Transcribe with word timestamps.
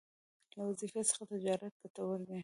له 0.55 0.61
وظيفې 0.69 1.01
څخه 1.09 1.23
تجارت 1.31 1.73
ګټور 1.81 2.19
دی 2.27 2.39